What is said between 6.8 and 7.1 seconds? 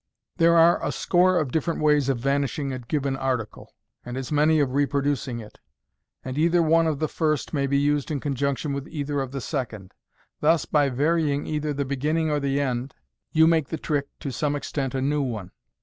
of the